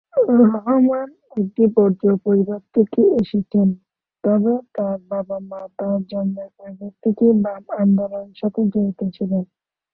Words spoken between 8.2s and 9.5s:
সাথে জড়িত ছিলেন।